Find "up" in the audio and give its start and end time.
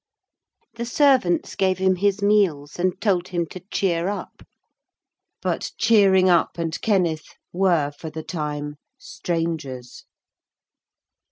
4.07-4.41, 6.27-6.57